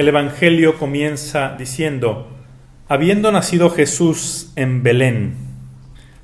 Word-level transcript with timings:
el 0.00 0.08
Evangelio 0.08 0.78
comienza 0.78 1.56
diciendo, 1.58 2.26
habiendo 2.88 3.30
nacido 3.32 3.68
Jesús 3.68 4.50
en 4.56 4.82
Belén, 4.82 5.34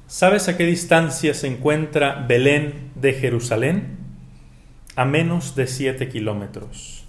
¿sabes 0.06 0.48
a 0.48 0.56
qué 0.56 0.64
distancia 0.64 1.34
se 1.34 1.46
encuentra 1.46 2.24
Belén 2.26 2.90
de 2.94 3.12
Jerusalén? 3.12 3.98
A 4.96 5.04
menos 5.04 5.56
de 5.56 5.66
siete 5.66 6.08
kilómetros. 6.08 7.04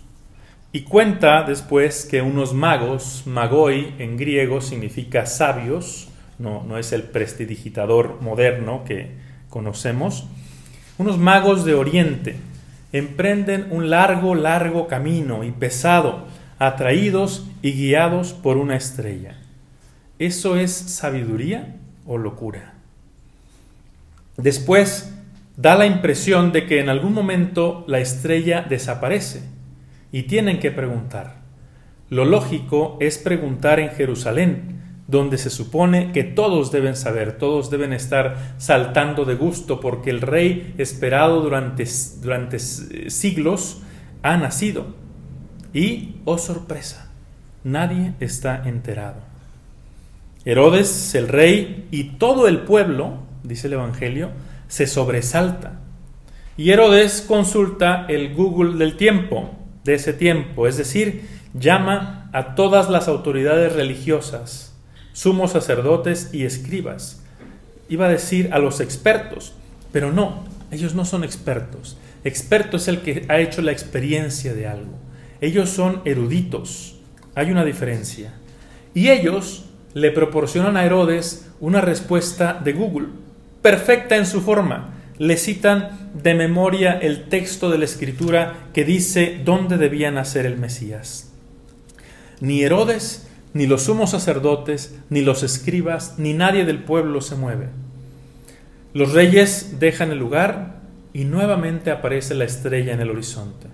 Y 0.74 0.82
cuenta 0.82 1.44
después 1.44 2.06
que 2.06 2.22
unos 2.22 2.54
magos, 2.54 3.24
magoi 3.26 3.94
en 3.98 4.18
griego 4.18 4.60
significa 4.60 5.26
sabios, 5.26 6.10
no, 6.38 6.66
no 6.68 6.78
es 6.78 6.92
el 6.92 7.04
prestidigitador 7.04 8.22
moderno 8.22 8.84
que 8.86 9.12
conocemos, 9.50 10.28
unos 10.98 11.18
magos 11.18 11.64
de 11.64 11.76
Oriente 11.76 12.36
emprenden 12.92 13.68
un 13.72 13.90
largo, 13.90 14.36
largo 14.36 14.88
camino 14.88 15.44
y 15.44 15.52
pesado, 15.52 16.27
atraídos 16.60 17.46
y 17.62 17.74
guiados 17.74 18.34
por 18.34 18.58
una 18.58 18.76
estrella. 18.76 19.38
¿Eso 20.20 20.58
es 20.58 20.72
sabiduría 20.72 21.76
o 22.06 22.18
locura? 22.18 22.74
Después 24.38 25.14
da 25.56 25.76
la 25.76 25.86
impresión 25.86 26.52
de 26.52 26.66
que 26.66 26.80
en 26.80 26.90
algún 26.90 27.14
momento 27.14 27.84
la 27.88 28.00
estrella 28.00 28.62
desaparece 28.62 29.42
y 30.12 30.24
tienen 30.24 30.60
que 30.60 30.72
preguntar. 30.72 31.38
Lo 32.10 32.26
lógico 32.26 32.98
es 33.02 33.18
preguntar 33.18 33.80
en 33.80 33.90
Jerusalén, 33.90 34.78
donde 35.08 35.38
se 35.38 35.50
supone 35.50 36.12
que 36.12 36.24
todos 36.24 36.72
deben 36.72 36.96
saber, 36.96 37.38
todos 37.38 37.70
deben 37.70 37.94
estar 37.94 38.56
saltando 38.58 39.26
de 39.26 39.36
gusto 39.36 39.80
porque 39.80 40.10
el 40.10 40.22
rey 40.22 40.74
esperado 40.78 41.42
durante, 41.42 41.86
durante 42.22 42.60
siglos 42.60 43.82
ha 44.22 44.38
nacido. 44.38 44.96
Y, 45.78 46.16
oh 46.26 46.40
sorpresa, 46.40 47.12
nadie 47.64 48.14
está 48.20 48.64
enterado. 48.68 49.22
Herodes, 50.44 51.14
el 51.14 51.28
rey, 51.28 51.88
y 51.92 52.18
todo 52.18 52.48
el 52.48 52.62
pueblo, 52.62 53.20
dice 53.44 53.68
el 53.68 53.74
Evangelio, 53.74 54.32
se 54.68 54.88
sobresalta. 54.88 55.74
Y 56.58 56.72
Herodes 56.72 57.22
consulta 57.22 58.08
el 58.10 58.34
Google 58.34 58.80
del 58.80 58.98
tiempo, 58.98 59.52
de 59.84 59.94
ese 59.94 60.14
tiempo, 60.14 60.66
es 60.66 60.78
decir, 60.78 61.28
llama 61.54 62.32
a 62.34 62.56
todas 62.56 62.90
las 62.90 63.08
autoridades 63.08 63.72
religiosas, 63.74 64.76
sumos 65.14 65.52
sacerdotes 65.52 66.32
y 66.34 66.46
escribas. 66.46 67.22
Iba 67.88 68.08
a 68.08 68.10
decir 68.10 68.50
a 68.52 68.58
los 68.58 68.80
expertos, 68.80 69.54
pero 69.92 70.12
no, 70.12 70.44
ellos 70.72 70.96
no 70.96 71.06
son 71.06 71.24
expertos. 71.24 71.98
Experto 72.24 72.78
es 72.78 72.88
el 72.88 73.02
que 73.02 73.28
ha 73.30 73.38
hecho 73.38 73.62
la 73.62 73.74
experiencia 73.74 74.56
de 74.56 74.66
algo. 74.66 75.07
Ellos 75.42 75.70
son 75.70 76.02
eruditos. 76.06 76.96
Hay 77.36 77.52
una 77.52 77.66
diferencia. 77.66 78.34
Y 78.94 79.10
ellos 79.10 79.66
le 79.94 80.12
proporcionan 80.12 80.78
a 80.78 80.86
Herodes 80.86 81.50
una 81.60 81.82
respuesta 81.82 82.60
de 82.64 82.74
Google, 82.74 83.08
perfecta 83.62 84.16
en 84.16 84.26
su 84.26 84.42
forma. 84.42 84.94
Le 85.18 85.38
citan 85.38 86.12
de 86.14 86.36
memoria 86.36 87.00
el 87.00 87.30
texto 87.30 87.70
de 87.70 87.78
la 87.78 87.86
escritura 87.86 88.70
que 88.74 88.86
dice 88.86 89.42
dónde 89.44 89.78
debía 89.78 90.12
nacer 90.12 90.46
el 90.46 90.58
Mesías. 90.58 91.32
Ni 92.40 92.64
Herodes 92.64 93.28
ni 93.58 93.66
los 93.66 93.84
sumos 93.84 94.12
sacerdotes, 94.12 94.96
ni 95.10 95.22
los 95.22 95.42
escribas, 95.44 96.20
ni 96.20 96.34
nadie 96.34 96.64
del 96.64 96.84
pueblo 96.84 97.22
se 97.22 97.36
mueve. 97.36 97.70
Los 98.94 99.14
reyes 99.14 99.80
dejan 99.80 100.12
el 100.12 100.20
lugar 100.20 100.76
y 101.14 101.26
nuevamente 101.26 101.92
aparece 101.92 102.36
la 102.36 102.46
estrella 102.46 102.94
en 102.94 103.02
el 103.02 103.10
horizonte. 103.10 103.68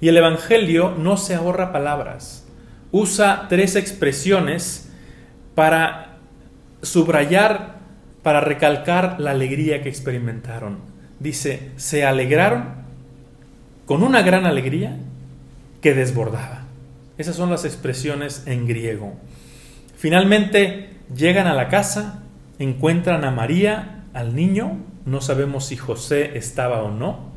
Y 0.00 0.08
el 0.08 0.16
Evangelio 0.16 0.94
no 0.96 1.16
se 1.16 1.34
ahorra 1.34 1.72
palabras, 1.72 2.46
usa 2.92 3.46
tres 3.48 3.76
expresiones 3.76 4.90
para 5.54 6.18
subrayar, 6.82 7.78
para 8.22 8.40
recalcar 8.40 9.18
la 9.18 9.32
alegría 9.32 9.82
que 9.82 9.88
experimentaron. 9.88 10.78
Dice, 11.18 11.72
se 11.76 12.04
alegraron 12.04 12.86
con 13.86 14.02
una 14.02 14.22
gran 14.22 14.46
alegría 14.46 14.96
que 15.80 15.94
desbordaba. 15.94 16.64
Esas 17.16 17.34
son 17.34 17.50
las 17.50 17.64
expresiones 17.64 18.44
en 18.46 18.68
griego. 18.68 19.14
Finalmente 19.96 20.90
llegan 21.14 21.48
a 21.48 21.54
la 21.54 21.68
casa, 21.68 22.22
encuentran 22.60 23.24
a 23.24 23.32
María, 23.32 24.04
al 24.14 24.36
niño, 24.36 24.78
no 25.04 25.20
sabemos 25.20 25.66
si 25.66 25.76
José 25.76 26.36
estaba 26.38 26.82
o 26.82 26.90
no, 26.90 27.27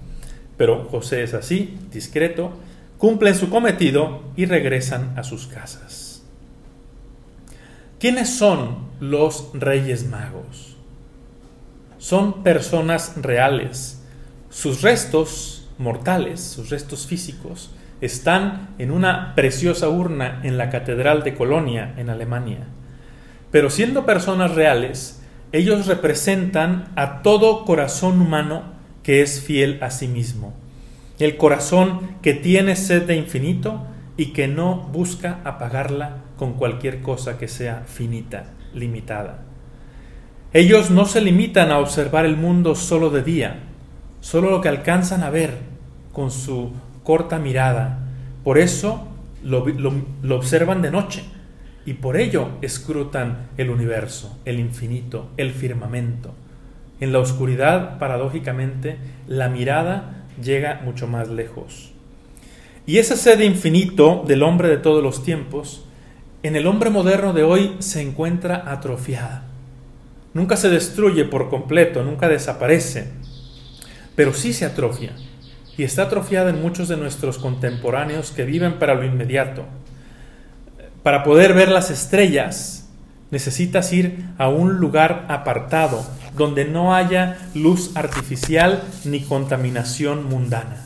pero 0.61 0.88
José 0.91 1.23
es 1.23 1.33
así, 1.33 1.75
discreto, 1.91 2.51
cumplen 2.99 3.33
su 3.33 3.49
cometido 3.49 4.22
y 4.35 4.45
regresan 4.45 5.17
a 5.17 5.23
sus 5.23 5.47
casas. 5.47 6.22
¿Quiénes 7.99 8.29
son 8.29 8.75
los 8.99 9.49
reyes 9.55 10.05
magos? 10.05 10.77
Son 11.97 12.44
personas 12.44 13.13
reales. 13.16 14.03
Sus 14.51 14.83
restos 14.83 15.67
mortales, 15.79 16.39
sus 16.41 16.69
restos 16.69 17.07
físicos, 17.07 17.72
están 17.99 18.75
en 18.78 18.91
una 18.91 19.33
preciosa 19.33 19.89
urna 19.89 20.41
en 20.43 20.59
la 20.59 20.69
Catedral 20.69 21.23
de 21.23 21.33
Colonia, 21.33 21.95
en 21.97 22.11
Alemania. 22.11 22.67
Pero 23.49 23.72
siendo 23.72 24.05
personas 24.05 24.53
reales, 24.53 25.23
ellos 25.53 25.88
representan 25.88 26.89
a 26.95 27.23
todo 27.23 27.66
corazón 27.66 28.22
humano 28.22 28.71
que 29.03 29.22
es 29.22 29.41
fiel 29.41 29.79
a 29.81 29.91
sí 29.91 30.07
mismo. 30.07 30.53
El 31.19 31.38
corazón 31.38 32.17
que 32.22 32.34
tiene 32.34 32.75
sed 32.75 33.03
de 33.03 33.16
infinito 33.16 33.85
y 34.17 34.28
que 34.28 34.47
no 34.47 34.75
busca 34.91 35.39
apagarla 35.44 36.17
con 36.38 36.53
cualquier 36.53 37.01
cosa 37.01 37.38
que 37.38 37.47
sea 37.47 37.84
finita, 37.85 38.45
limitada. 38.73 39.44
Ellos 40.53 40.91
no 40.91 41.06
se 41.06 41.22
limitan 41.22 41.72
a 41.72 41.79
observar 41.79 42.25
el 42.25 42.35
mundo 42.35 42.75
solo 42.75 43.09
de 43.09 43.23
día, 43.23 43.59
solo 44.19 44.50
lo 44.50 44.61
que 44.61 44.69
alcanzan 44.69 45.23
a 45.23 45.29
ver 45.29 45.57
con 46.11 46.29
su 46.29 46.72
corta 47.03 47.40
mirada. 47.40 48.00
Por 48.44 48.57
eso 48.57 49.07
lo, 49.44 49.66
observan 50.35 50.81
de 50.81 50.91
noche 50.91 51.23
y 51.85 51.94
por 51.94 52.17
ello 52.17 52.50
escrutan 52.61 53.50
el 53.57 53.69
universo, 53.69 54.40
el 54.45 54.59
infinito, 54.59 55.29
el 55.38 55.51
firmamento. 55.51 56.34
En 57.01 57.12
la 57.12 57.19
oscuridad, 57.19 58.00
paradójicamente, 58.00 58.97
la 59.28 59.50
mirada 59.50 60.23
llega 60.41 60.81
mucho 60.85 61.07
más 61.07 61.28
lejos. 61.28 61.91
Y 62.85 63.00
esa 63.00 63.17
sed 63.17 63.41
infinito 63.41 64.23
del 64.25 64.44
hombre 64.44 64.69
de 64.69 64.78
todos 64.78 65.03
los 65.03 65.23
tiempos, 65.23 65.84
en 66.44 66.56
el 66.56 66.67
hombre 66.67 66.90
moderno 66.90 67.34
de 67.34 67.44
hoy 67.44 67.75
se 67.79 68.01
encuentra 68.01 68.63
atrofiada. 68.72 69.45
Nunca 70.34 70.56
se 70.56 70.69
destruye 70.69 71.25
por 71.25 71.50
completo, 71.50 72.03
nunca 72.03 72.29
desaparece, 72.29 73.11
pero 74.16 74.34
sí 74.34 74.53
se 74.53 74.66
atrofia 74.66 75.13
y 75.78 75.84
está 75.84 76.03
atrofiada 76.03 76.51
en 76.51 76.61
muchos 76.61 76.88
de 76.88 76.97
nuestros 76.97 77.40
contemporáneos 77.40 78.31
que 78.31 78.45
viven 78.45 78.78
para 78.78 78.94
lo 78.94 79.03
inmediato. 79.03 79.66
Para 81.01 81.23
poder 81.23 81.53
ver 81.53 81.69
las 81.69 81.90
estrellas, 81.90 82.90
necesitas 83.31 83.91
ir 83.91 84.23
a 84.38 84.50
un 84.50 84.75
lugar 84.75 85.25
apartado, 85.29 86.06
donde 86.36 86.66
no 86.66 86.96
haya 86.96 87.38
luz 87.53 87.92
artificial 87.96 88.84
ni 89.06 89.22
contaminación 89.22 90.25
mundana. 90.25 90.86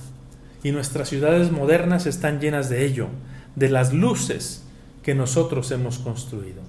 Y 0.64 0.72
nuestras 0.72 1.10
ciudades 1.10 1.52
modernas 1.52 2.06
están 2.06 2.40
llenas 2.40 2.70
de 2.70 2.86
ello, 2.86 3.08
de 3.56 3.70
las 3.70 3.94
luces 3.94 4.64
que 5.04 5.14
nosotros 5.14 5.70
hemos 5.72 6.00
construido. 6.00 6.64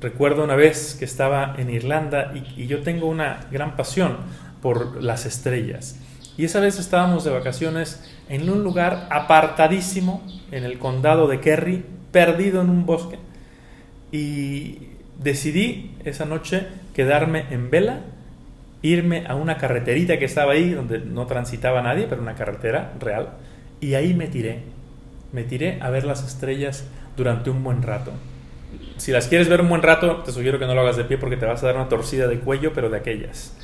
Recuerdo 0.00 0.44
una 0.44 0.56
vez 0.56 0.96
que 0.98 1.04
estaba 1.04 1.54
en 1.58 1.70
Irlanda 1.70 2.32
y, 2.56 2.66
yo 2.66 2.82
tengo 2.82 3.06
una 3.06 3.46
gran 3.52 3.76
pasión 3.76 4.16
por 4.62 5.02
las 5.02 5.26
estrellas. 5.26 5.96
Y 6.36 6.44
esa 6.46 6.58
vez 6.60 6.78
estábamos 6.78 7.22
de 7.24 7.30
vacaciones 7.30 8.02
en 8.28 8.48
un 8.48 8.64
lugar 8.64 9.08
apartadísimo 9.10 10.22
en 10.50 10.64
el 10.64 10.78
condado 10.78 11.28
de 11.28 11.40
Kerry, 11.40 11.84
perdido 12.12 12.62
en 12.62 12.70
un 12.70 12.86
bosque. 12.86 13.18
Y 14.10 14.88
decidí 15.22 15.94
esa 16.04 16.24
noche 16.24 16.66
quedarme 16.94 17.44
en 17.50 17.70
vela, 17.70 18.00
irme 18.82 19.24
a 19.26 19.34
una 19.34 19.58
carreterita 19.58 20.18
que 20.18 20.24
estaba 20.24 20.52
ahí, 20.52 20.70
donde 20.70 20.98
no 20.98 21.26
transitaba 21.26 21.82
nadie, 21.82 22.06
pero 22.08 22.22
una 22.22 22.34
carretera 22.34 22.94
real. 22.98 23.34
Y 23.80 23.94
ahí 23.94 24.14
me 24.14 24.26
tiré. 24.26 24.60
Me 25.32 25.44
tiré 25.44 25.78
a 25.80 25.90
ver 25.90 26.04
las 26.04 26.26
estrellas 26.26 26.84
durante 27.16 27.50
un 27.50 27.62
buen 27.62 27.82
rato. 27.82 28.12
Si 28.96 29.12
las 29.12 29.28
quieres 29.28 29.48
ver 29.48 29.60
un 29.60 29.68
buen 29.68 29.82
rato, 29.82 30.22
te 30.24 30.32
sugiero 30.32 30.58
que 30.58 30.66
no 30.66 30.74
lo 30.74 30.80
hagas 30.80 30.96
de 30.96 31.04
pie 31.04 31.18
porque 31.18 31.36
te 31.36 31.46
vas 31.46 31.62
a 31.62 31.66
dar 31.66 31.76
una 31.76 31.88
torcida 31.88 32.26
de 32.26 32.40
cuello, 32.40 32.72
pero 32.74 32.90
de 32.90 32.98
aquellas. 32.98 33.54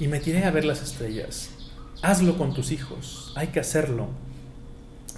Y 0.00 0.08
me 0.08 0.20
tiré 0.20 0.44
a 0.44 0.50
ver 0.50 0.64
las 0.64 0.82
estrellas. 0.82 1.50
Hazlo 2.02 2.36
con 2.36 2.52
tus 2.52 2.70
hijos, 2.70 3.32
hay 3.36 3.48
que 3.48 3.60
hacerlo. 3.60 4.08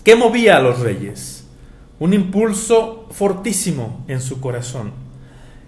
¿Qué 0.04 0.14
movía 0.14 0.56
a 0.56 0.60
los 0.60 0.78
reyes? 0.80 1.48
Un 1.98 2.12
impulso 2.12 3.08
fortísimo 3.10 4.04
en 4.06 4.20
su 4.20 4.40
corazón. 4.40 5.06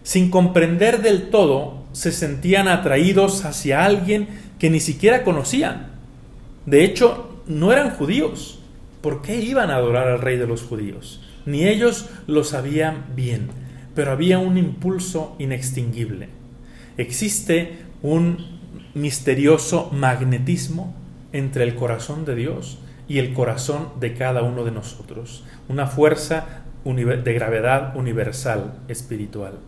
Sin 0.08 0.30
comprender 0.30 1.02
del 1.02 1.28
todo, 1.28 1.84
se 1.92 2.12
sentían 2.12 2.66
atraídos 2.66 3.44
hacia 3.44 3.84
alguien 3.84 4.26
que 4.58 4.70
ni 4.70 4.80
siquiera 4.80 5.22
conocían. 5.22 5.88
De 6.64 6.82
hecho, 6.82 7.42
no 7.46 7.72
eran 7.72 7.90
judíos, 7.90 8.58
por 9.02 9.20
qué 9.20 9.36
iban 9.36 9.68
a 9.68 9.76
adorar 9.76 10.08
al 10.08 10.22
rey 10.22 10.38
de 10.38 10.46
los 10.46 10.62
judíos. 10.62 11.20
Ni 11.44 11.68
ellos 11.68 12.08
lo 12.26 12.42
sabían 12.42 13.04
bien, 13.14 13.48
pero 13.94 14.10
había 14.10 14.38
un 14.38 14.56
impulso 14.56 15.36
inextinguible. 15.38 16.30
Existe 16.96 17.76
un 18.00 18.60
misterioso 18.94 19.90
magnetismo 19.92 20.94
entre 21.34 21.64
el 21.64 21.74
corazón 21.74 22.24
de 22.24 22.34
Dios 22.34 22.78
y 23.08 23.18
el 23.18 23.34
corazón 23.34 23.90
de 24.00 24.14
cada 24.14 24.42
uno 24.42 24.64
de 24.64 24.70
nosotros, 24.70 25.44
una 25.68 25.86
fuerza 25.86 26.62
de 26.86 27.34
gravedad 27.34 27.94
universal 27.94 28.78
espiritual. 28.88 29.58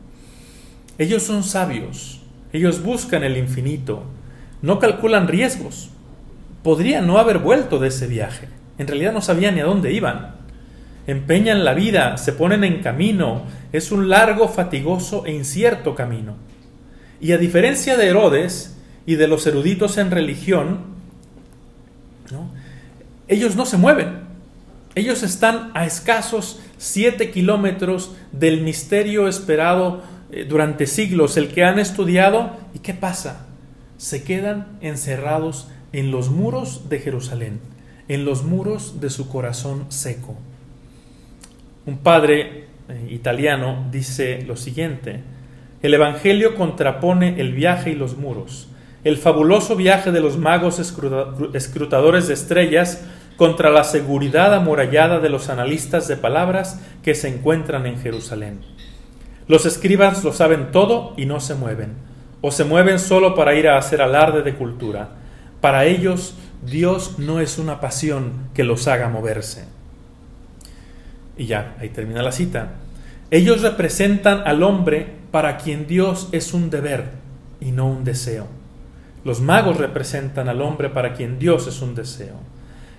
Ellos 1.00 1.22
son 1.22 1.44
sabios, 1.44 2.20
ellos 2.52 2.82
buscan 2.82 3.24
el 3.24 3.38
infinito, 3.38 4.02
no 4.60 4.78
calculan 4.78 5.28
riesgos. 5.28 5.88
Podrían 6.62 7.06
no 7.06 7.16
haber 7.16 7.38
vuelto 7.38 7.78
de 7.78 7.88
ese 7.88 8.06
viaje, 8.06 8.48
en 8.76 8.86
realidad 8.86 9.14
no 9.14 9.22
sabían 9.22 9.54
ni 9.54 9.62
a 9.62 9.64
dónde 9.64 9.94
iban. 9.94 10.34
Empeñan 11.06 11.64
la 11.64 11.72
vida, 11.72 12.18
se 12.18 12.34
ponen 12.34 12.64
en 12.64 12.82
camino, 12.82 13.44
es 13.72 13.92
un 13.92 14.10
largo, 14.10 14.46
fatigoso 14.48 15.24
e 15.24 15.32
incierto 15.32 15.94
camino. 15.94 16.34
Y 17.18 17.32
a 17.32 17.38
diferencia 17.38 17.96
de 17.96 18.08
Herodes 18.08 18.76
y 19.06 19.14
de 19.14 19.26
los 19.26 19.46
eruditos 19.46 19.96
en 19.96 20.10
religión, 20.10 20.80
ellos 23.26 23.56
no 23.56 23.64
se 23.64 23.78
mueven. 23.78 24.18
Ellos 24.94 25.22
están 25.22 25.70
a 25.72 25.86
escasos 25.86 26.60
siete 26.76 27.30
kilómetros 27.30 28.12
del 28.32 28.60
misterio 28.60 29.28
esperado 29.28 30.19
eh, 30.32 30.44
durante 30.48 30.86
siglos, 30.86 31.36
el 31.36 31.48
que 31.48 31.64
han 31.64 31.78
estudiado. 31.78 32.56
¿Y 32.74 32.80
qué 32.80 32.94
pasa? 32.94 33.46
Se 33.96 34.24
quedan 34.24 34.78
encerrados 34.80 35.68
en 35.92 36.10
los 36.10 36.30
muros 36.30 36.88
de 36.88 36.98
Jerusalén, 37.00 37.60
en 38.08 38.24
los 38.24 38.44
muros 38.44 39.00
de 39.00 39.10
su 39.10 39.28
corazón 39.28 39.86
seco. 39.88 40.36
Un 41.86 41.98
padre 41.98 42.66
eh, 42.88 43.08
italiano 43.10 43.88
dice 43.90 44.42
lo 44.42 44.56
siguiente, 44.56 45.20
el 45.82 45.94
Evangelio 45.94 46.54
contrapone 46.54 47.40
el 47.40 47.54
viaje 47.54 47.90
y 47.90 47.94
los 47.94 48.16
muros, 48.18 48.68
el 49.02 49.16
fabuloso 49.16 49.76
viaje 49.76 50.12
de 50.12 50.20
los 50.20 50.36
magos 50.36 50.78
escrutadores 50.78 52.28
de 52.28 52.34
estrellas 52.34 53.02
contra 53.36 53.70
la 53.70 53.84
seguridad 53.84 54.54
amurallada 54.54 55.20
de 55.20 55.30
los 55.30 55.48
analistas 55.48 56.06
de 56.06 56.18
palabras 56.18 56.78
que 57.02 57.14
se 57.14 57.28
encuentran 57.28 57.86
en 57.86 57.98
Jerusalén. 57.98 58.60
Los 59.50 59.66
escribas 59.66 60.22
lo 60.22 60.32
saben 60.32 60.70
todo 60.70 61.12
y 61.16 61.26
no 61.26 61.40
se 61.40 61.56
mueven, 61.56 61.94
o 62.40 62.52
se 62.52 62.62
mueven 62.62 63.00
solo 63.00 63.34
para 63.34 63.56
ir 63.56 63.66
a 63.66 63.78
hacer 63.78 64.00
alarde 64.00 64.42
de 64.42 64.54
cultura. 64.54 65.08
Para 65.60 65.86
ellos, 65.86 66.36
Dios 66.64 67.18
no 67.18 67.40
es 67.40 67.58
una 67.58 67.80
pasión 67.80 68.48
que 68.54 68.62
los 68.62 68.86
haga 68.86 69.08
moverse. 69.08 69.64
Y 71.36 71.46
ya, 71.46 71.74
ahí 71.80 71.88
termina 71.88 72.22
la 72.22 72.30
cita. 72.30 72.74
Ellos 73.32 73.62
representan 73.62 74.42
al 74.46 74.62
hombre 74.62 75.14
para 75.32 75.56
quien 75.56 75.88
Dios 75.88 76.28
es 76.30 76.54
un 76.54 76.70
deber 76.70 77.06
y 77.60 77.72
no 77.72 77.88
un 77.88 78.04
deseo. 78.04 78.46
Los 79.24 79.40
magos 79.40 79.78
representan 79.78 80.48
al 80.48 80.62
hombre 80.62 80.90
para 80.90 81.14
quien 81.14 81.40
Dios 81.40 81.66
es 81.66 81.82
un 81.82 81.96
deseo. 81.96 82.36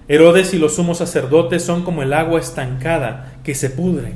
Herodes 0.10 0.54
y 0.54 0.60
los 0.60 0.76
sumos 0.76 0.98
sacerdotes 0.98 1.64
son 1.64 1.84
como 1.84 2.04
el 2.04 2.12
agua 2.12 2.42
estancada 2.42 3.36
que 3.46 3.56
se 3.56 3.70
pudre, 3.70 4.16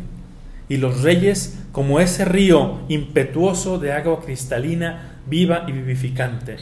y 0.67 0.75
los 0.75 1.01
reyes 1.01 1.59
como 1.75 1.99
ese 1.99 2.23
río 2.23 2.79
impetuoso 2.87 3.79
de 3.79 3.91
agua 3.91 4.21
cristalina, 4.21 5.17
viva 5.25 5.65
y 5.67 5.73
vivificante. 5.73 6.55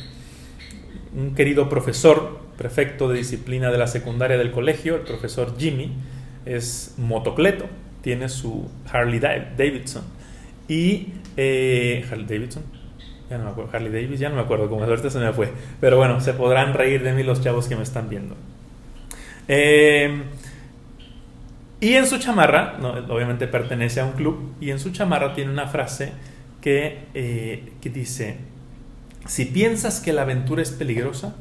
Un 1.16 1.36
querido 1.36 1.70
profesor, 1.70 2.40
prefecto 2.58 3.08
de 3.08 3.20
disciplina 3.20 3.70
de 3.70 3.78
la 3.78 3.86
secundaria 3.86 4.40
del 4.40 4.50
colegio, 4.50 4.96
el 4.96 5.02
profesor 5.02 5.56
Jimmy, 5.56 5.94
es 6.48 6.96
motocleto, 6.98 7.66
tiene 8.02 8.28
su 8.28 8.68
Harley 8.92 9.20
Davidson. 9.20 10.02
Y 10.68 11.10
eh, 11.38 12.04
Harley 12.10 12.26
Davidson, 12.26 12.64
ya 13.30 13.38
no 13.38 13.44
me 13.44 13.52
acuerdo, 13.52 13.70
Harley 13.72 13.92
Davis, 13.92 14.20
ya 14.20 14.30
no 14.30 14.36
me 14.36 14.42
acuerdo, 14.42 14.68
como 14.68 14.84
suerte 14.88 15.12
se 15.12 15.20
me 15.20 15.32
fue. 15.32 15.54
Pero 15.80 15.98
bueno, 15.98 16.22
se 16.22 16.34
podrán 16.34 16.74
reír 16.74 17.04
de 17.04 17.14
mí 17.14 17.22
los 17.22 17.40
chavos 17.40 17.68
que 17.68 17.76
me 17.76 17.84
están 17.84 18.10
viendo. 18.10 18.36
Eh, 19.48 20.24
y 21.84 21.96
en 21.96 22.08
su 22.08 22.18
chamarra, 22.18 22.78
obviamente 23.10 23.46
pertenece 23.46 24.00
a 24.00 24.06
un 24.06 24.14
club, 24.14 24.54
y 24.62 24.72
en 24.72 24.80
su 24.80 24.92
chamarra 24.92 25.34
tiene 25.34 25.52
una 25.52 25.68
frase 25.68 26.14
que, 26.62 27.08
eh, 27.14 27.74
que 27.82 27.90
dice, 27.90 28.38
si 29.28 29.44
piensas 29.44 30.00
que 30.00 30.14
la 30.14 30.22
aventura 30.22 30.62
es 30.62 30.72
peligrosa, 30.72 31.36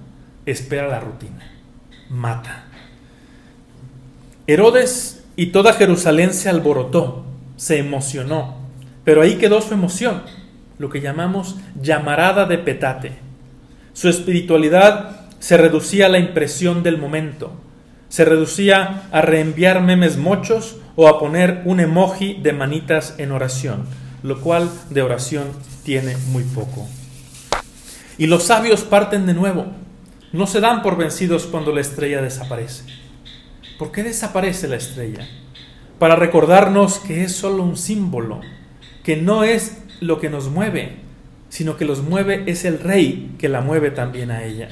espera 0.45 0.89
la 0.89 0.99
rutina, 0.99 1.49
mata. 2.11 2.65
Herodes 4.49 5.25
y 5.37 5.47
toda 5.47 5.75
Jerusalén 5.75 6.35
se 6.35 6.49
alborotó, 6.49 7.25
se 7.55 7.79
emocionó, 7.79 8.57
pero 9.05 9.23
ahí 9.23 9.37
quedó 9.37 9.61
su 9.61 9.75
emoción, 9.75 10.23
lo 10.79 10.91
que 10.91 11.01
llamamos 11.01 11.55
llamarada 11.81 12.47
de 12.47 12.59
petate. 12.59 13.13
Su 13.93 14.09
espiritualidad 14.09 15.29
se 15.39 15.57
reducía 15.57 16.07
a 16.07 16.09
la 16.09 16.19
impresión 16.19 16.83
del 16.83 16.99
momento, 16.99 17.53
se 18.13 18.27
reducía 18.27 19.05
a 19.11 19.23
reenviar 19.23 19.81
memes 19.81 20.19
mochos 20.19 20.77
o 20.97 21.09
a 21.09 21.19
poner 21.19 21.63
un 21.65 21.81
emoji 21.81 22.35
de 22.35 22.53
manitas 22.53 23.15
en 23.17 23.33
oración, 23.33 23.87
lo 24.23 24.43
cual 24.43 24.71
de 24.91 25.01
oración 25.01 25.45
tiene 25.83 26.19
muy 26.29 26.43
poco. 26.43 26.87
Y 28.19 28.27
los 28.27 28.43
sabios 28.43 28.83
parten 28.83 29.25
de 29.25 29.33
nuevo, 29.33 29.65
no 30.31 30.47
se 30.47 30.61
dan 30.61 30.83
por 30.83 30.99
vencidos 30.99 31.47
cuando 31.47 31.73
la 31.73 31.81
estrella 31.81 32.21
desaparece. 32.21 32.85
¿Por 33.79 33.93
qué 33.93 34.03
desaparece 34.03 34.69
la 34.69 34.77
estrella? 34.77 35.27
Para 35.99 36.15
recordarnos 36.15 36.99
que 36.99 37.25
es 37.25 37.35
solo 37.35 37.63
un 37.63 37.79
símbolo, 37.79 38.43
que 39.03 39.17
no 39.17 39.43
es 39.43 39.79
lo 40.01 40.21
que 40.21 40.29
nos 40.29 40.51
mueve, 40.51 40.97
sino 41.49 41.79
que 41.79 41.87
los 41.87 42.03
mueve 42.03 42.43
es 42.45 42.67
el 42.67 42.79
rey 42.79 43.37
que 43.39 43.49
la 43.49 43.63
mueve 43.63 43.91
también 43.91 44.31
a 44.31 44.45
ella. 44.45 44.69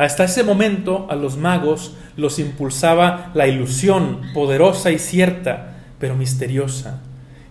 Hasta 0.00 0.24
ese 0.24 0.44
momento 0.44 1.06
a 1.10 1.14
los 1.14 1.36
magos 1.36 1.94
los 2.16 2.38
impulsaba 2.38 3.32
la 3.34 3.48
ilusión 3.48 4.22
poderosa 4.32 4.90
y 4.90 4.98
cierta, 4.98 5.76
pero 5.98 6.16
misteriosa. 6.16 7.02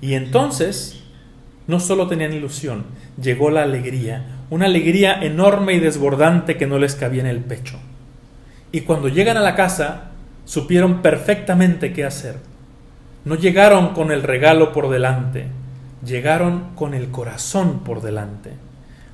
Y 0.02 0.16
entonces 0.16 1.04
no 1.68 1.80
solo 1.80 2.08
tenían 2.08 2.34
ilusión, 2.34 2.86
llegó 3.22 3.52
la 3.52 3.62
alegría, 3.62 4.26
una 4.50 4.66
alegría 4.66 5.22
enorme 5.22 5.74
y 5.74 5.80
desbordante 5.80 6.58
que 6.58 6.66
no 6.66 6.80
les 6.80 6.96
cabía 6.96 7.22
en 7.22 7.28
el 7.28 7.42
pecho. 7.42 7.78
Y 8.72 8.82
cuando 8.82 9.10
llegan 9.10 9.38
a 9.38 9.42
la 9.42 9.54
casa, 9.54 10.10
supieron 10.46 11.04
perfectamente 11.04 11.94
qué 11.94 12.04
hacer. 12.04 12.38
No 13.26 13.36
llegaron 13.36 13.90
con 13.90 14.12
el 14.12 14.24
regalo 14.24 14.74
por 14.74 14.90
delante, 14.90 15.46
llegaron 16.04 16.70
con 16.74 16.96
el 16.96 17.12
corazón 17.12 17.82
por 17.82 18.02
delante. 18.02 18.54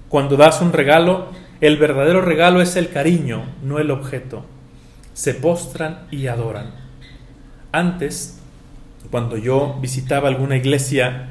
Cuando 0.08 0.38
das 0.38 0.62
un 0.62 0.72
regalo, 0.72 1.28
el 1.66 1.78
verdadero 1.78 2.22
regalo 2.22 2.62
es 2.62 2.76
el 2.76 2.90
cariño, 2.90 3.46
no 3.64 3.80
el 3.80 3.92
objeto. 3.92 4.46
Se 5.14 5.34
postran 5.34 6.06
y 6.12 6.28
adoran. 6.28 6.72
Antes, 7.72 8.40
cuando 9.12 9.38
yo 9.38 9.78
visitaba 9.82 10.28
alguna 10.28 10.58
iglesia 10.58 11.30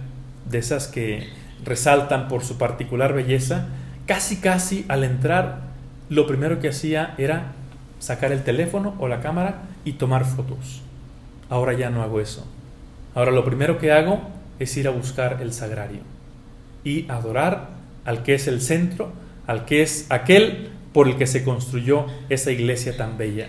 de 0.48 0.58
esas 0.58 0.88
que 0.88 1.28
resaltan 1.64 2.28
por 2.28 2.44
su 2.44 2.58
particular 2.58 3.12
belleza, 3.12 3.66
casi 4.06 4.36
casi 4.36 4.84
al 4.88 5.04
entrar 5.04 5.62
lo 6.08 6.26
primero 6.26 6.60
que 6.60 6.68
hacía 6.68 7.14
era 7.18 7.52
sacar 7.98 8.32
el 8.32 8.42
teléfono 8.42 8.94
o 8.98 9.08
la 9.08 9.20
cámara 9.20 9.62
y 9.84 9.94
tomar 9.94 10.24
fotos. 10.24 10.82
Ahora 11.48 11.72
ya 11.72 11.90
no 11.90 12.02
hago 12.02 12.20
eso. 12.20 12.46
Ahora 13.14 13.30
lo 13.30 13.44
primero 13.44 13.78
que 13.78 13.92
hago 13.92 14.20
es 14.58 14.76
ir 14.76 14.88
a 14.88 14.90
buscar 14.90 15.38
el 15.40 15.52
sagrario 15.52 16.00
y 16.84 17.10
adorar 17.10 17.68
al 18.04 18.22
que 18.22 18.34
es 18.34 18.46
el 18.48 18.60
centro 18.60 19.12
al 19.46 19.64
que 19.64 19.82
es 19.82 20.06
aquel 20.10 20.70
por 20.92 21.08
el 21.08 21.16
que 21.16 21.26
se 21.26 21.44
construyó 21.44 22.06
esa 22.28 22.52
iglesia 22.52 22.96
tan 22.96 23.18
bella. 23.18 23.48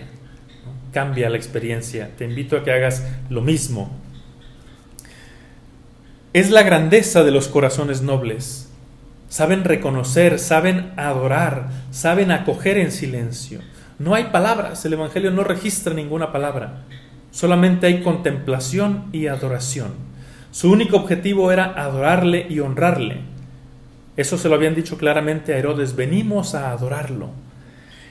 Cambia 0.92 1.30
la 1.30 1.36
experiencia. 1.36 2.10
Te 2.16 2.24
invito 2.24 2.56
a 2.56 2.64
que 2.64 2.72
hagas 2.72 3.06
lo 3.30 3.40
mismo. 3.40 3.90
Es 6.32 6.50
la 6.50 6.62
grandeza 6.62 7.22
de 7.22 7.30
los 7.30 7.48
corazones 7.48 8.02
nobles. 8.02 8.70
Saben 9.28 9.64
reconocer, 9.64 10.38
saben 10.38 10.92
adorar, 10.96 11.68
saben 11.90 12.30
acoger 12.30 12.78
en 12.78 12.92
silencio. 12.92 13.60
No 13.98 14.14
hay 14.14 14.24
palabras, 14.24 14.84
el 14.84 14.92
Evangelio 14.92 15.30
no 15.30 15.44
registra 15.44 15.94
ninguna 15.94 16.32
palabra. 16.32 16.84
Solamente 17.30 17.86
hay 17.86 18.02
contemplación 18.02 19.06
y 19.12 19.26
adoración. 19.26 19.94
Su 20.50 20.70
único 20.70 20.96
objetivo 20.96 21.52
era 21.52 21.64
adorarle 21.64 22.46
y 22.48 22.60
honrarle 22.60 23.35
eso 24.16 24.38
se 24.38 24.48
lo 24.48 24.54
habían 24.54 24.74
dicho 24.74 24.96
claramente 24.96 25.52
a 25.54 25.58
Herodes, 25.58 25.94
venimos 25.94 26.54
a 26.54 26.70
adorarlo. 26.70 27.30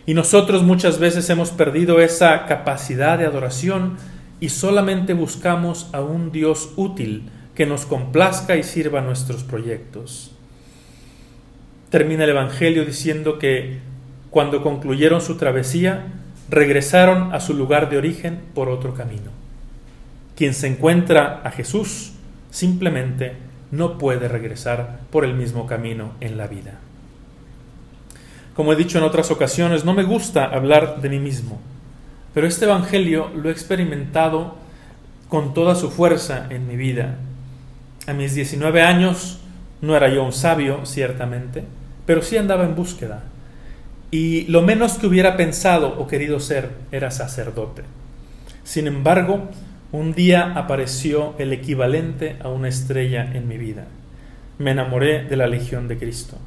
Y 0.06 0.14
nosotros 0.14 0.64
muchas 0.64 1.00
veces 1.00 1.30
hemos 1.30 1.50
perdido 1.50 2.00
esa 2.00 2.46
capacidad 2.46 3.18
de 3.18 3.26
adoración 3.26 3.98
y 4.40 4.50
solamente 4.50 5.14
buscamos 5.14 5.90
a 5.94 6.02
un 6.02 6.32
Dios 6.32 6.74
útil 6.76 7.30
que 7.56 7.66
nos 7.66 7.86
complazca 7.86 8.56
y 8.56 8.64
sirva 8.64 9.02
nuestros 9.02 9.44
proyectos. 9.44 10.32
Termina 11.90 12.26
el 12.26 12.32
Evangelio 12.32 12.86
diciendo 12.86 13.40
que 13.40 13.80
cuando 14.30 14.62
concluyeron 14.62 15.22
su 15.22 15.38
travesía, 15.38 16.08
regresaron 16.50 17.34
a 17.34 17.40
su 17.40 17.54
lugar 17.54 17.90
de 17.90 17.98
origen 17.98 18.42
por 18.54 18.70
otro 18.70 18.94
camino. 18.94 19.32
Quien 20.36 20.54
se 20.54 20.68
encuentra 20.68 21.42
a 21.44 21.52
Jesús 21.52 22.12
simplemente 22.52 23.38
no 23.76 23.98
puede 23.98 24.28
regresar 24.28 25.00
por 25.12 25.26
el 25.26 25.34
mismo 25.34 25.68
camino 25.68 26.12
en 26.22 26.38
la 26.38 26.48
vida. 26.48 26.80
Como 28.56 28.72
he 28.72 28.76
dicho 28.76 28.98
en 28.98 29.04
otras 29.04 29.32
ocasiones, 29.32 29.84
no 29.84 29.94
me 29.94 30.04
gusta 30.04 30.46
hablar 30.46 31.02
de 31.02 31.10
mí 31.10 31.20
mismo, 31.20 31.60
pero 32.34 32.48
este 32.48 32.66
Evangelio 32.66 33.30
lo 33.36 33.50
he 33.50 33.52
experimentado 33.52 34.56
con 35.28 35.54
toda 35.54 35.76
su 35.76 35.92
fuerza 35.92 36.48
en 36.50 36.68
mi 36.68 36.76
vida. 36.76 37.16
A 38.08 38.14
mis 38.14 38.36
19 38.36 38.82
años 38.82 39.40
no 39.82 39.96
era 39.96 40.10
yo 40.10 40.24
un 40.24 40.32
sabio, 40.32 40.86
ciertamente, 40.86 41.64
pero 42.06 42.22
sí 42.22 42.38
andaba 42.38 42.64
en 42.64 42.76
búsqueda. 42.76 43.24
Y 44.12 44.44
lo 44.44 44.62
menos 44.62 44.94
que 44.94 45.08
hubiera 45.08 45.36
pensado 45.36 46.00
o 46.00 46.08
querido 46.08 46.40
ser 46.40 46.70
era 46.92 47.12
sacerdote. 47.12 47.84
Sin 48.64 48.88
embargo, 48.88 49.50
un 49.96 50.14
día 50.14 50.54
apareció 50.56 51.36
el 51.38 51.54
equivalente 51.54 52.36
a 52.44 52.50
una 52.50 52.68
estrella 52.68 53.32
en 53.34 53.48
mi 53.48 53.58
vida. 53.58 53.86
Me 54.58 54.72
enamoré 54.72 55.24
de 55.24 55.38
la 55.38 55.48
Legión 55.48 55.88
de 55.88 55.98
Cristo. 55.98 56.38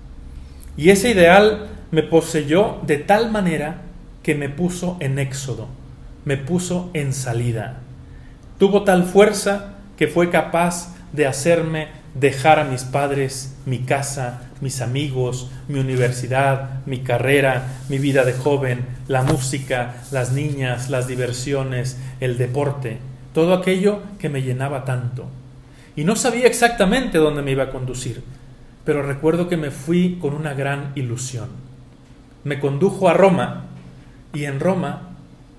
Y 0.76 0.90
ese 0.90 1.10
ideal 1.10 1.68
me 1.90 2.02
poseyó 2.02 2.80
de 2.86 2.98
tal 2.98 3.30
manera 3.30 3.82
que 4.22 4.34
me 4.34 4.48
puso 4.48 4.96
en 5.00 5.18
éxodo, 5.18 5.68
me 6.24 6.36
puso 6.36 6.90
en 6.92 7.12
salida. 7.12 7.80
Tuvo 8.58 8.84
tal 8.84 9.04
fuerza 9.04 9.76
que 9.96 10.08
fue 10.08 10.30
capaz 10.30 10.94
de 11.12 11.26
hacerme 11.26 11.88
dejar 12.14 12.58
a 12.58 12.64
mis 12.64 12.84
padres, 12.84 13.56
mi 13.64 13.78
casa, 13.78 14.42
mis 14.60 14.82
amigos, 14.82 15.50
mi 15.68 15.78
universidad, 15.78 16.84
mi 16.84 16.98
carrera, 16.98 17.80
mi 17.88 17.98
vida 17.98 18.24
de 18.24 18.34
joven, 18.34 18.84
la 19.06 19.22
música, 19.22 19.96
las 20.10 20.32
niñas, 20.32 20.90
las 20.90 21.06
diversiones, 21.06 21.98
el 22.20 22.36
deporte, 22.36 22.98
todo 23.32 23.54
aquello 23.54 24.00
que 24.18 24.28
me 24.28 24.42
llenaba 24.42 24.84
tanto. 24.84 25.28
Y 25.96 26.04
no 26.04 26.16
sabía 26.16 26.46
exactamente 26.46 27.18
dónde 27.18 27.42
me 27.42 27.52
iba 27.52 27.64
a 27.64 27.70
conducir, 27.70 28.22
pero 28.84 29.02
recuerdo 29.02 29.48
que 29.48 29.56
me 29.56 29.70
fui 29.70 30.18
con 30.20 30.34
una 30.34 30.54
gran 30.54 30.92
ilusión. 30.94 31.48
Me 32.44 32.60
condujo 32.60 33.08
a 33.08 33.14
Roma 33.14 33.64
y 34.32 34.44
en 34.44 34.60
Roma 34.60 35.08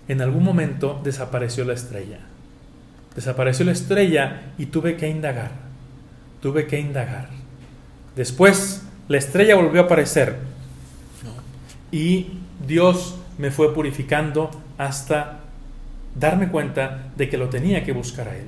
en 0.07 0.21
algún 0.21 0.43
momento 0.43 0.99
desapareció 1.03 1.65
la 1.65 1.73
estrella. 1.73 2.19
Desapareció 3.15 3.65
la 3.65 3.73
estrella 3.73 4.53
y 4.57 4.67
tuve 4.67 4.95
que 4.95 5.07
indagar, 5.07 5.51
tuve 6.41 6.67
que 6.67 6.79
indagar. 6.79 7.29
Después 8.15 8.83
la 9.07 9.17
estrella 9.17 9.55
volvió 9.55 9.81
a 9.81 9.85
aparecer 9.85 10.37
y 11.91 12.27
Dios 12.65 13.15
me 13.37 13.51
fue 13.51 13.73
purificando 13.73 14.51
hasta 14.77 15.39
darme 16.15 16.49
cuenta 16.49 17.11
de 17.15 17.29
que 17.29 17.37
lo 17.37 17.49
tenía 17.49 17.83
que 17.83 17.91
buscar 17.91 18.27
a 18.27 18.37
Él. 18.37 18.47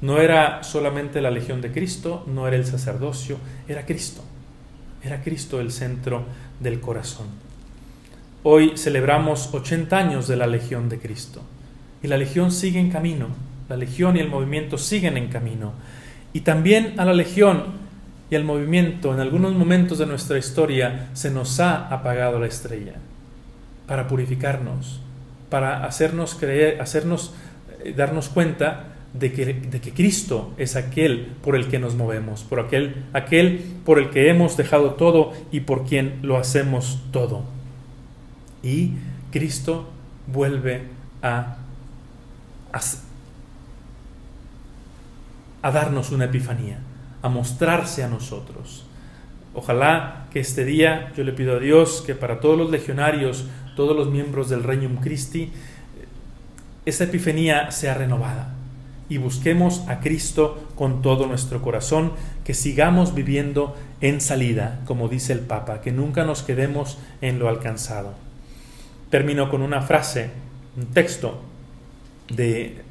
No 0.00 0.20
era 0.20 0.62
solamente 0.62 1.20
la 1.20 1.30
legión 1.30 1.60
de 1.60 1.72
Cristo, 1.72 2.24
no 2.26 2.46
era 2.46 2.56
el 2.56 2.66
sacerdocio, 2.66 3.38
era 3.66 3.84
Cristo. 3.84 4.22
Era 5.02 5.22
Cristo 5.22 5.60
el 5.60 5.72
centro 5.72 6.24
del 6.60 6.80
corazón. 6.80 7.26
Hoy 8.42 8.72
celebramos 8.76 9.52
80 9.52 9.96
años 9.96 10.28
de 10.28 10.36
la 10.36 10.46
legión 10.46 10.88
de 10.88 10.98
Cristo 10.98 11.42
y 12.02 12.06
la 12.06 12.16
legión 12.16 12.52
sigue 12.52 12.78
en 12.78 12.90
camino, 12.90 13.28
la 13.68 13.76
legión 13.76 14.16
y 14.16 14.20
el 14.20 14.28
movimiento 14.28 14.78
siguen 14.78 15.16
en 15.16 15.28
camino. 15.28 15.72
Y 16.32 16.40
también 16.40 16.94
a 16.98 17.04
la 17.04 17.14
legión 17.14 17.64
y 18.30 18.36
al 18.36 18.44
movimiento 18.44 19.12
en 19.12 19.20
algunos 19.20 19.54
momentos 19.54 19.98
de 19.98 20.06
nuestra 20.06 20.38
historia 20.38 21.08
se 21.14 21.30
nos 21.30 21.58
ha 21.60 21.88
apagado 21.88 22.38
la 22.38 22.46
estrella 22.46 22.94
para 23.86 24.06
purificarnos, 24.06 25.00
para 25.48 25.84
hacernos 25.84 26.34
creer, 26.34 26.80
hacernos 26.80 27.34
eh, 27.84 27.92
darnos 27.96 28.28
cuenta 28.28 28.84
de 29.14 29.32
que, 29.32 29.46
de 29.46 29.80
que, 29.80 29.92
Cristo 29.92 30.52
es 30.58 30.76
aquel 30.76 31.32
por 31.42 31.56
el 31.56 31.68
que 31.68 31.78
nos 31.78 31.94
movemos, 31.94 32.42
por 32.42 32.60
aquel, 32.60 33.04
aquel 33.12 33.64
por 33.84 33.98
el 33.98 34.10
que 34.10 34.28
hemos 34.28 34.56
dejado 34.56 34.94
todo 34.94 35.32
y 35.50 35.60
por 35.60 35.86
quien 35.86 36.18
lo 36.22 36.36
hacemos 36.36 37.00
todo. 37.10 37.44
Y 38.62 38.92
Cristo 39.30 39.88
vuelve 40.26 40.82
a, 41.22 41.56
a, 42.72 42.80
a 45.62 45.70
darnos 45.70 46.10
una 46.10 46.26
epifanía, 46.26 46.78
a 47.22 47.28
mostrarse 47.28 48.04
a 48.04 48.08
nosotros. 48.08 48.84
Ojalá 49.54 50.26
que 50.30 50.40
este 50.40 50.64
día 50.64 51.12
yo 51.16 51.24
le 51.24 51.32
pido 51.32 51.56
a 51.56 51.58
Dios 51.58 52.02
que 52.06 52.14
para 52.14 52.40
todos 52.40 52.58
los 52.58 52.70
legionarios 52.70 53.46
todos 53.78 53.96
los 53.96 54.10
miembros 54.10 54.48
del 54.48 54.64
Regnum 54.64 54.96
Christi, 54.96 55.52
esa 56.84 57.04
epifanía 57.04 57.70
sea 57.70 57.94
renovada 57.94 58.52
y 59.08 59.18
busquemos 59.18 59.84
a 59.86 60.00
Cristo 60.00 60.66
con 60.74 61.00
todo 61.00 61.26
nuestro 61.26 61.62
corazón, 61.62 62.10
que 62.42 62.54
sigamos 62.54 63.14
viviendo 63.14 63.76
en 64.00 64.20
salida, 64.20 64.80
como 64.84 65.08
dice 65.08 65.32
el 65.32 65.38
Papa, 65.38 65.80
que 65.80 65.92
nunca 65.92 66.24
nos 66.24 66.42
quedemos 66.42 66.98
en 67.20 67.38
lo 67.38 67.48
alcanzado. 67.48 68.14
Termino 69.10 69.48
con 69.48 69.62
una 69.62 69.80
frase, 69.80 70.30
un 70.76 70.86
texto 70.86 71.40
de, 72.34 72.82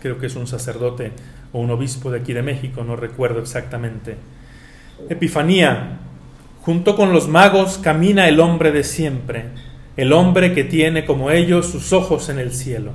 creo 0.00 0.18
que 0.18 0.28
es 0.28 0.34
un 0.34 0.46
sacerdote 0.46 1.12
o 1.52 1.60
un 1.60 1.70
obispo 1.72 2.10
de 2.10 2.20
aquí 2.20 2.32
de 2.32 2.42
México, 2.42 2.84
no 2.84 2.96
recuerdo 2.96 3.40
exactamente. 3.40 4.16
Epifanía, 5.10 5.98
junto 6.62 6.96
con 6.96 7.12
los 7.12 7.28
magos 7.28 7.76
camina 7.76 8.28
el 8.28 8.40
hombre 8.40 8.72
de 8.72 8.82
siempre 8.82 9.69
el 10.00 10.14
hombre 10.14 10.54
que 10.54 10.64
tiene 10.64 11.04
como 11.04 11.30
ellos 11.30 11.66
sus 11.66 11.92
ojos 11.92 12.30
en 12.30 12.38
el 12.38 12.54
cielo. 12.54 12.92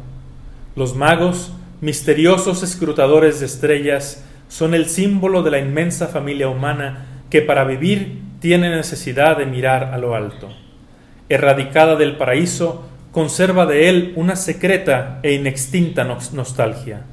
Los 0.75 0.95
magos, 0.95 1.53
misteriosos 1.79 2.63
escrutadores 2.63 3.39
de 3.39 3.45
estrellas, 3.45 4.25
son 4.47 4.73
el 4.73 4.87
símbolo 4.87 5.43
de 5.43 5.51
la 5.51 5.59
inmensa 5.59 6.07
familia 6.07 6.49
humana 6.49 7.05
que 7.29 7.43
para 7.43 7.63
vivir 7.63 8.21
tiene 8.39 8.71
necesidad 8.71 9.37
de 9.37 9.45
mirar 9.45 9.91
a 9.93 9.99
lo 9.99 10.15
alto. 10.15 10.49
Erradicada 11.29 11.95
del 11.95 12.17
paraíso, 12.17 12.89
conserva 13.11 13.67
de 13.67 13.87
él 13.87 14.13
una 14.15 14.35
secreta 14.35 15.19
e 15.21 15.33
inextinta 15.33 16.05
nostalgia. 16.05 17.03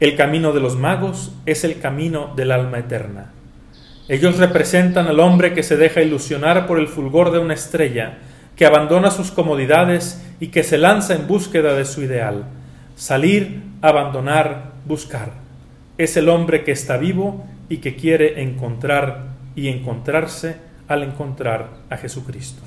El 0.00 0.16
camino 0.16 0.52
de 0.52 0.60
los 0.60 0.76
magos 0.76 1.32
es 1.46 1.64
el 1.64 1.80
camino 1.80 2.34
del 2.36 2.52
alma 2.52 2.78
eterna. 2.78 3.32
Ellos 4.06 4.36
representan 4.36 5.06
al 5.06 5.18
hombre 5.18 5.54
que 5.54 5.62
se 5.62 5.78
deja 5.78 6.02
ilusionar 6.02 6.66
por 6.66 6.78
el 6.78 6.88
fulgor 6.88 7.32
de 7.32 7.38
una 7.38 7.54
estrella, 7.54 8.18
que 8.56 8.66
abandona 8.66 9.10
sus 9.10 9.30
comodidades 9.30 10.22
y 10.40 10.48
que 10.48 10.62
se 10.62 10.78
lanza 10.78 11.14
en 11.14 11.26
búsqueda 11.26 11.74
de 11.74 11.84
su 11.84 12.02
ideal. 12.02 12.44
Salir, 12.96 13.62
abandonar, 13.82 14.72
buscar. 14.86 15.32
Es 15.98 16.16
el 16.16 16.28
hombre 16.28 16.64
que 16.64 16.72
está 16.72 16.96
vivo 16.96 17.44
y 17.68 17.78
que 17.78 17.96
quiere 17.96 18.42
encontrar 18.42 19.34
y 19.56 19.68
encontrarse 19.68 20.56
al 20.88 21.02
encontrar 21.02 21.68
a 21.90 21.96
Jesucristo. 21.96 22.62